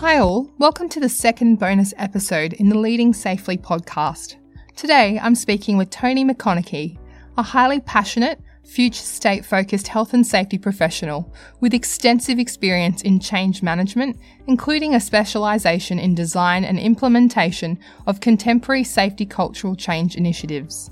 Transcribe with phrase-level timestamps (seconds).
[0.00, 0.50] Hi, all.
[0.58, 4.36] Welcome to the second bonus episode in the Leading Safely podcast.
[4.76, 6.98] Today, I'm speaking with Tony McConachie,
[7.38, 13.62] a highly passionate, future state focused health and safety professional with extensive experience in change
[13.62, 20.90] management, including a specialisation in design and implementation of contemporary safety cultural change initiatives.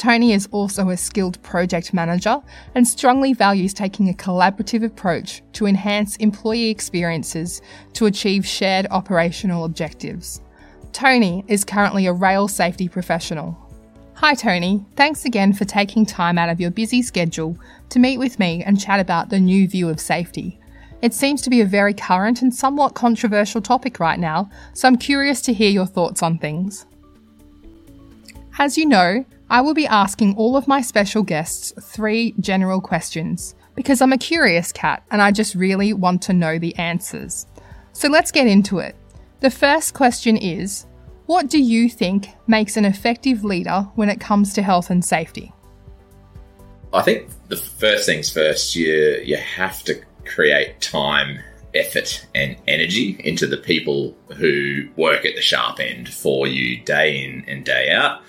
[0.00, 2.40] Tony is also a skilled project manager
[2.74, 7.60] and strongly values taking a collaborative approach to enhance employee experiences
[7.92, 10.40] to achieve shared operational objectives.
[10.94, 13.54] Tony is currently a rail safety professional.
[14.14, 14.82] Hi, Tony.
[14.96, 17.58] Thanks again for taking time out of your busy schedule
[17.90, 20.58] to meet with me and chat about the new view of safety.
[21.02, 24.96] It seems to be a very current and somewhat controversial topic right now, so I'm
[24.96, 26.86] curious to hear your thoughts on things.
[28.58, 33.56] As you know, I will be asking all of my special guests three general questions
[33.74, 37.48] because I'm a curious cat and I just really want to know the answers.
[37.92, 38.94] So let's get into it.
[39.40, 40.86] The first question is
[41.26, 45.52] What do you think makes an effective leader when it comes to health and safety?
[46.92, 51.40] I think the first things first, you, you have to create time,
[51.74, 57.24] effort, and energy into the people who work at the sharp end for you day
[57.24, 58.22] in and day out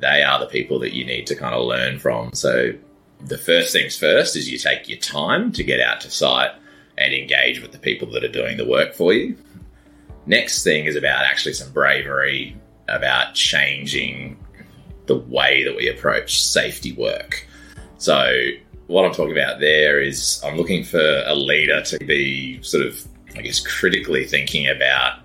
[0.00, 2.32] they are the people that you need to kind of learn from.
[2.34, 2.72] So
[3.20, 6.50] the first things first is you take your time to get out to site
[6.98, 9.36] and engage with the people that are doing the work for you.
[10.26, 12.56] Next thing is about actually some bravery
[12.88, 14.38] about changing
[15.06, 17.46] the way that we approach safety work.
[17.98, 18.30] So
[18.86, 23.06] what I'm talking about there is I'm looking for a leader to be sort of,
[23.36, 25.20] I guess, critically thinking about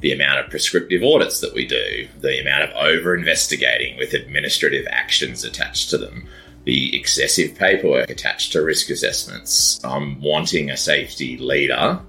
[0.00, 4.86] the amount of prescriptive audits that we do, the amount of over investigating with administrative
[4.90, 6.26] actions attached to them,
[6.64, 9.80] the excessive paperwork attached to risk assessments.
[9.84, 12.00] I'm wanting a safety leader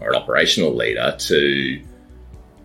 [0.00, 1.82] or an operational leader to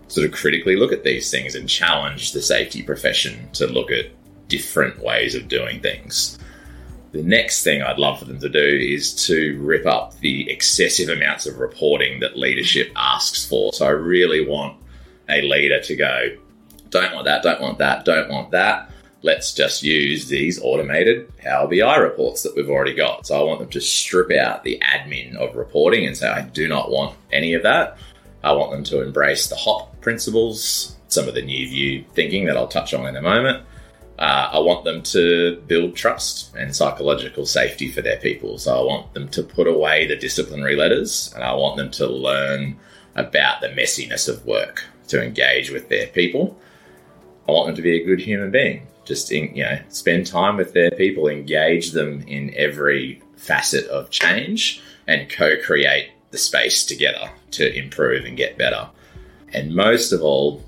[0.08, 4.06] sort of critically look at these things and challenge the safety profession to look at
[4.48, 6.38] different ways of doing things.
[7.12, 11.10] The next thing I'd love for them to do is to rip up the excessive
[11.10, 13.72] amounts of reporting that leadership asks for.
[13.74, 14.78] So I really want
[15.28, 16.36] a leader to go,
[16.88, 18.90] don't want that, don't want that, don't want that.
[19.20, 23.26] Let's just use these automated Power BI reports that we've already got.
[23.26, 26.66] So I want them to strip out the admin of reporting and say, I do
[26.66, 27.98] not want any of that.
[28.42, 32.56] I want them to embrace the HOP principles, some of the new view thinking that
[32.56, 33.64] I'll touch on in a moment.
[34.18, 38.58] Uh, I want them to build trust and psychological safety for their people.
[38.58, 42.06] So I want them to put away the disciplinary letters and I want them to
[42.06, 42.78] learn
[43.14, 46.56] about the messiness of work, to engage with their people.
[47.48, 48.86] I want them to be a good human being.
[49.04, 54.10] Just in, you know, spend time with their people, engage them in every facet of
[54.10, 58.88] change, and co-create the space together to improve and get better.
[59.52, 60.62] And most of all,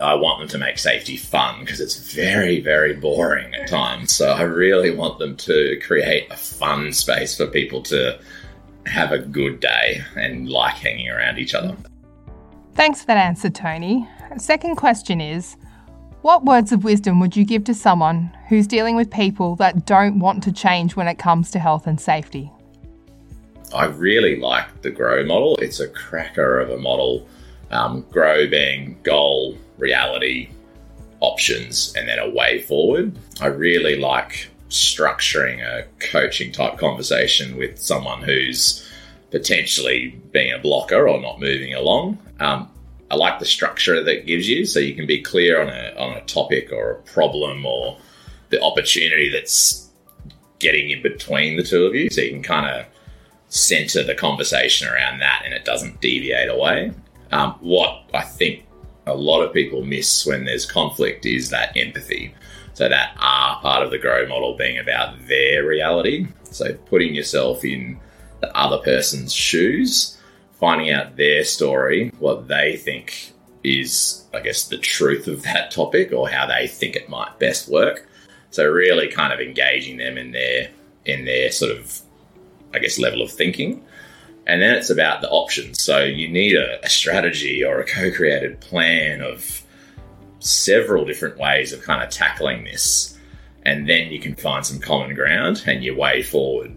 [0.00, 4.12] I want them to make safety fun because it's very, very boring at times.
[4.12, 8.18] So I really want them to create a fun space for people to
[8.86, 11.76] have a good day and like hanging around each other.
[12.74, 14.08] Thanks for that answer, Tony.
[14.36, 15.56] Second question is
[16.22, 20.18] What words of wisdom would you give to someone who's dealing with people that don't
[20.18, 22.50] want to change when it comes to health and safety?
[23.72, 25.56] I really like the GROW model.
[25.56, 27.28] It's a cracker of a model.
[27.70, 30.48] Um, GROW being goal, reality,
[31.20, 33.16] options, and then a way forward.
[33.40, 38.88] I really like structuring a coaching type conversation with someone who's
[39.30, 42.18] potentially being a blocker or not moving along.
[42.40, 42.70] Um,
[43.10, 46.16] I like the structure that gives you, so you can be clear on a on
[46.16, 47.98] a topic or a problem or
[48.50, 49.90] the opportunity that's
[50.58, 52.86] getting in between the two of you, so you can kind of
[53.48, 56.92] center the conversation around that, and it doesn't deviate away.
[57.30, 58.64] Um, what I think
[59.06, 62.34] a lot of people miss when there's conflict is that empathy.
[62.74, 66.26] So that R part of the grow model being about their reality.
[66.50, 68.00] So putting yourself in
[68.40, 70.18] the other person's shoes,
[70.58, 73.32] finding out their story, what they think
[73.62, 77.68] is, I guess, the truth of that topic or how they think it might best
[77.68, 78.08] work.
[78.50, 80.70] So really kind of engaging them in their
[81.04, 82.00] in their sort of
[82.72, 83.83] I guess level of thinking.
[84.46, 85.82] And then it's about the options.
[85.82, 89.62] So you need a, a strategy or a co-created plan of
[90.40, 93.18] several different ways of kind of tackling this.
[93.64, 96.76] And then you can find some common ground and your way forward.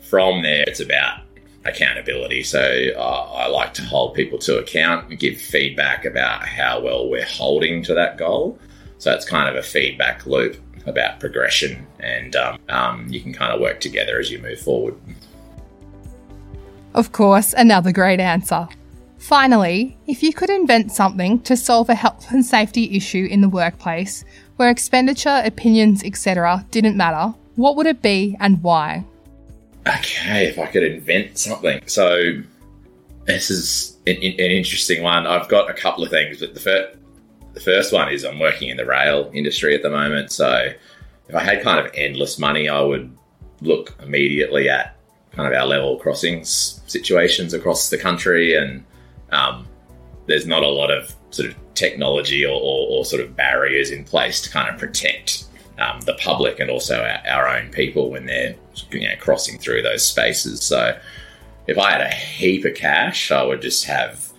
[0.00, 1.20] From there, it's about
[1.64, 2.42] accountability.
[2.42, 2.60] So
[2.96, 7.24] uh, I like to hold people to account and give feedback about how well we're
[7.24, 8.58] holding to that goal.
[8.98, 10.56] So it's kind of a feedback loop
[10.86, 14.94] about progression, and um, um, you can kind of work together as you move forward.
[16.94, 18.68] Of course, another great answer.
[19.18, 23.48] Finally, if you could invent something to solve a health and safety issue in the
[23.48, 24.24] workplace
[24.56, 26.64] where expenditure, opinions, etc.
[26.70, 29.04] didn't matter, what would it be and why?
[29.86, 31.82] Okay, if I could invent something.
[31.86, 32.42] So,
[33.24, 35.26] this is an, an interesting one.
[35.26, 36.96] I've got a couple of things, but the first,
[37.54, 40.32] the first one is I'm working in the rail industry at the moment.
[40.32, 40.72] So,
[41.28, 43.16] if I had kind of endless money, I would
[43.60, 44.96] look immediately at
[45.32, 48.54] kind of our level crossings situations across the country.
[48.54, 48.84] And
[49.30, 49.66] um,
[50.26, 54.04] there's not a lot of sort of technology or, or, or, sort of barriers in
[54.04, 55.44] place to kind of protect
[55.78, 58.54] um, the public and also our, our, own people when they're
[58.90, 60.62] you know, crossing through those spaces.
[60.62, 60.98] So
[61.66, 64.30] if I had a heap of cash, I would just have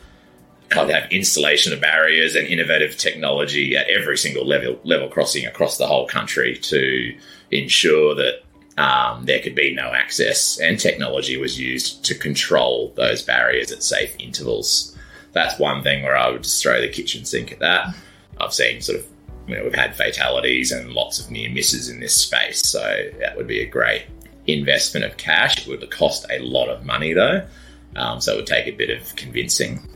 [0.72, 5.78] I'd have installation of barriers and innovative technology at every single level level crossing across
[5.78, 7.18] the whole country to
[7.52, 8.44] ensure that
[8.78, 13.84] um, there could be no access, and technology was used to control those barriers at
[13.84, 14.98] safe intervals.
[15.34, 17.96] That's one thing where I would just throw the kitchen sink at that.
[18.40, 19.08] I've seen sort of,
[19.48, 23.38] you know, we've had fatalities and lots of near misses in this space, so that
[23.38, 24.04] would be a great
[24.48, 25.68] investment of cash.
[25.68, 27.46] It would cost a lot of money though,
[27.96, 29.88] um, so it would take a bit of convincing.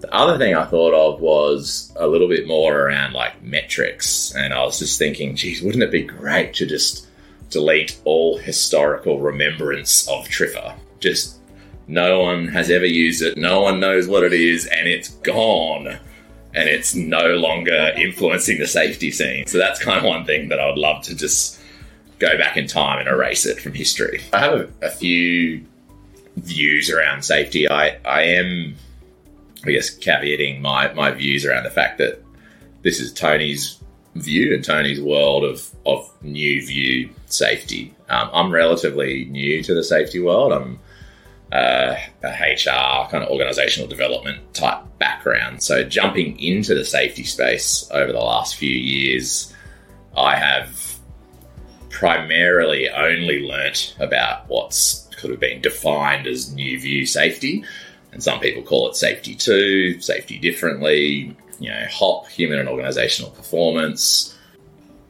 [0.00, 4.52] The other thing I thought of was a little bit more around like metrics, and
[4.52, 7.06] I was just thinking, geez, wouldn't it be great to just
[7.52, 10.74] delete all historical remembrance of TRIFR.
[11.00, 11.38] Just
[11.86, 15.98] no one has ever used it, no one knows what it is, and it's gone.
[16.54, 19.46] And it's no longer influencing the safety scene.
[19.46, 21.58] So that's kind of one thing that I would love to just
[22.18, 24.20] go back in time and erase it from history.
[24.32, 25.64] I have a, a few
[26.36, 27.68] views around safety.
[27.68, 28.76] I, I am,
[29.64, 32.22] I guess, caveating my, my views around the fact that
[32.82, 33.81] this is Tony's
[34.14, 37.94] view and Tony's world of, of new view safety.
[38.08, 40.52] Um, I'm relatively new to the safety world.
[40.52, 40.78] I'm
[41.50, 45.62] uh, a HR kind of organizational development type background.
[45.62, 49.52] So jumping into the safety space over the last few years,
[50.16, 50.98] I have
[51.90, 57.64] primarily only learnt about what's could have been defined as new view safety.
[58.12, 63.30] And some people call it safety two, safety differently, you know, HOP, human and organizational
[63.30, 64.36] performance.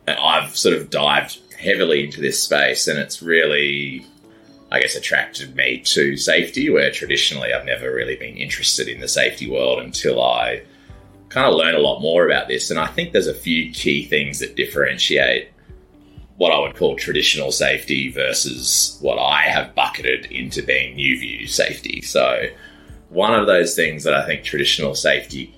[0.06, 4.04] I've sort of dived heavily into this space and it's really,
[4.70, 9.08] I guess, attracted me to safety, where traditionally I've never really been interested in the
[9.08, 10.62] safety world until I
[11.28, 12.70] kind of learn a lot more about this.
[12.70, 15.48] And I think there's a few key things that differentiate
[16.36, 21.46] what I would call traditional safety versus what I have bucketed into being new view
[21.46, 22.02] safety.
[22.02, 22.48] So,
[23.08, 25.54] one of those things that I think traditional safety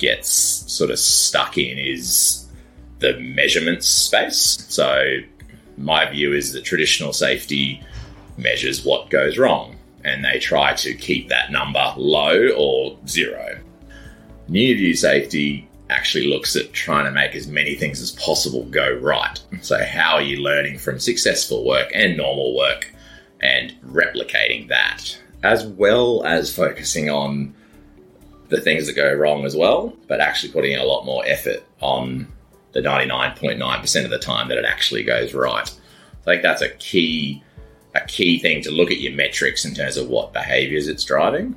[0.00, 2.46] gets sort of stuck in is
[2.98, 4.66] the measurement space.
[4.68, 5.18] So,
[5.76, 7.82] my view is that traditional safety
[8.36, 13.58] measures what goes wrong and they try to keep that number low or zero.
[14.48, 18.92] New view safety actually looks at trying to make as many things as possible go
[18.94, 19.40] right.
[19.60, 22.92] So, how are you learning from successful work and normal work
[23.40, 27.54] and replicating that, as well as focusing on
[28.50, 31.62] the things that go wrong as well, but actually putting in a lot more effort
[31.80, 32.30] on
[32.72, 35.68] the 99.9% of the time that it actually goes right.
[36.22, 37.42] I think that's a key
[37.92, 41.56] a key thing to look at your metrics in terms of what behaviors it's driving.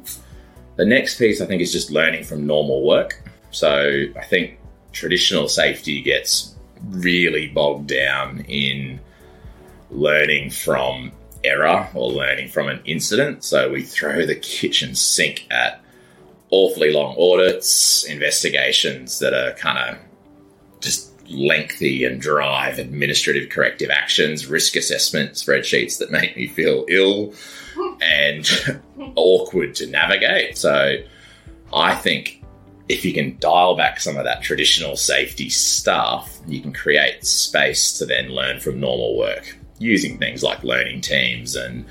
[0.78, 3.22] The next piece I think is just learning from normal work.
[3.52, 4.58] So I think
[4.94, 6.56] traditional safety gets
[6.90, 9.00] really bogged down in
[9.92, 11.12] learning from
[11.44, 13.44] error or learning from an incident.
[13.44, 15.83] So we throw the kitchen sink at
[16.54, 19.98] awfully long audits, investigations that are kind of
[20.82, 27.34] just lengthy and drive administrative corrective actions, risk assessment spreadsheets that make me feel ill
[28.02, 28.48] and
[29.16, 30.56] awkward to navigate.
[30.56, 30.98] So
[31.74, 32.44] I think
[32.88, 37.98] if you can dial back some of that traditional safety stuff, you can create space
[37.98, 41.84] to then learn from normal work using things like learning teams and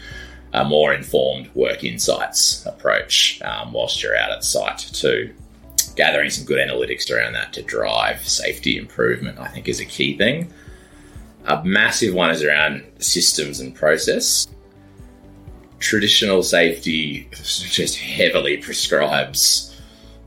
[0.53, 5.33] a more informed work insights approach um, whilst you're out at site too.
[5.97, 10.17] Gathering some good analytics around that to drive safety improvement, I think, is a key
[10.17, 10.53] thing.
[11.47, 14.47] A massive one is around systems and process.
[15.79, 19.69] Traditional safety just heavily prescribes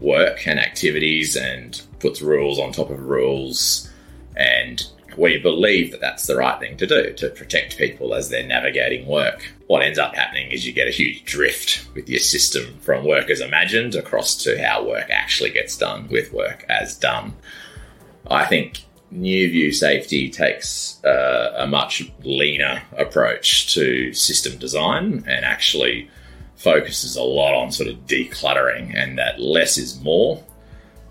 [0.01, 3.89] work and activities and puts rules on top of rules
[4.35, 4.85] and
[5.17, 9.07] we believe that that's the right thing to do to protect people as they're navigating
[9.07, 9.53] work.
[9.67, 13.29] What ends up happening is you get a huge drift with your system from work
[13.29, 17.33] as imagined across to how work actually gets done with work as done.
[18.27, 25.45] I think New View Safety takes uh, a much leaner approach to system design and
[25.45, 26.09] actually
[26.55, 30.43] focuses a lot on sort of decluttering and that less is more,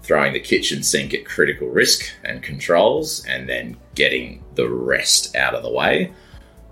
[0.02, 5.54] throwing the kitchen sink at critical risk and controls, and then getting the rest out
[5.54, 6.12] of the way.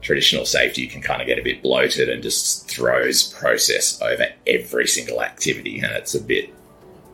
[0.02, 4.86] Traditional safety can kind of get a bit bloated and just throws process over every
[4.86, 6.52] single activity, and it's a bit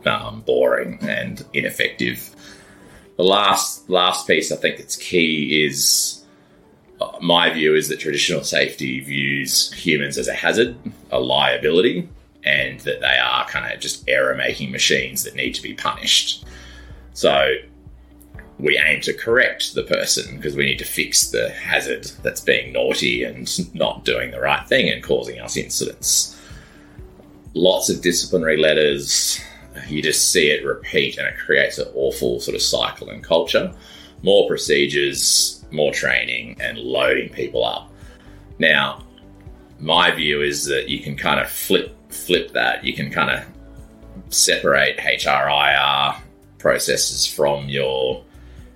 [0.05, 2.35] um, boring and ineffective.
[3.17, 6.23] The last last piece I think that's key is
[6.99, 10.75] uh, my view is that traditional safety views humans as a hazard,
[11.11, 12.09] a liability,
[12.43, 16.45] and that they are kind of just error making machines that need to be punished.
[17.13, 17.55] So
[18.59, 22.73] we aim to correct the person because we need to fix the hazard that's being
[22.73, 26.37] naughty and not doing the right thing and causing us incidents.
[27.53, 29.39] Lots of disciplinary letters,
[29.87, 33.73] you just see it repeat and it creates an awful sort of cycle and culture.
[34.23, 37.89] More procedures, more training, and loading people up.
[38.59, 39.05] Now,
[39.79, 42.83] my view is that you can kind of flip flip that.
[42.83, 46.19] You can kind of separate HRIR
[46.57, 48.23] processes from your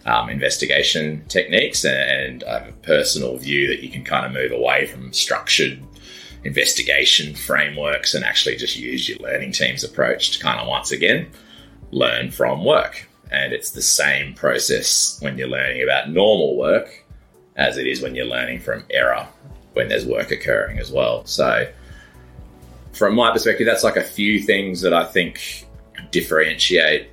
[0.05, 4.51] um, investigation techniques, and I have a personal view that you can kind of move
[4.51, 5.81] away from structured
[6.43, 11.27] investigation frameworks and actually just use your learning team's approach to kind of once again
[11.91, 13.07] learn from work.
[13.31, 17.05] And it's the same process when you're learning about normal work
[17.55, 19.27] as it is when you're learning from error
[19.73, 21.25] when there's work occurring as well.
[21.25, 21.67] So,
[22.93, 25.67] from my perspective, that's like a few things that I think
[26.11, 27.09] differentiate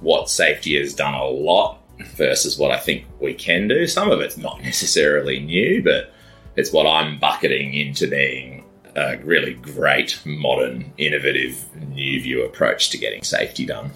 [0.00, 1.79] what safety has done a lot
[2.16, 3.86] versus what I think we can do.
[3.86, 6.12] Some of it's not necessarily new, but
[6.56, 8.64] it's what I'm bucketing into being
[8.96, 13.90] a really great, modern, innovative, new view approach to getting safety done.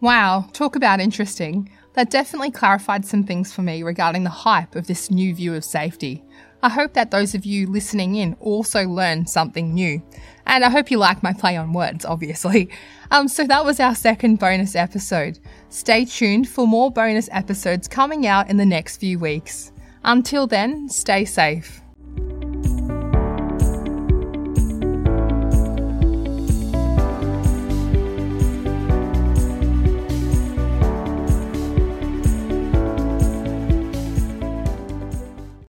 [0.00, 1.70] Wow, talk about interesting.
[1.94, 5.64] That definitely clarified some things for me regarding the hype of this new view of
[5.64, 6.22] safety.
[6.62, 10.02] I hope that those of you listening in also learn something new.
[10.46, 12.70] And I hope you like my play on words, obviously.
[13.10, 15.38] Um, so that was our second bonus episode.
[15.70, 19.72] Stay tuned for more bonus episodes coming out in the next few weeks.
[20.04, 21.80] Until then, stay safe.